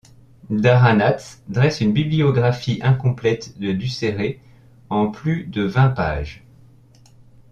[0.49, 4.41] Daranatz dresse une bibliographie incomplète de Ducéré
[4.89, 6.43] en plus de vingt pages.